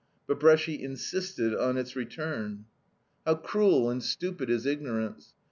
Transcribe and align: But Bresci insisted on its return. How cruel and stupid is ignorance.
But 0.25 0.39
Bresci 0.39 0.79
insisted 0.81 1.53
on 1.55 1.77
its 1.77 1.95
return. 1.95 2.65
How 3.23 3.35
cruel 3.35 3.91
and 3.91 4.01
stupid 4.01 4.49
is 4.49 4.65
ignorance. 4.65 5.35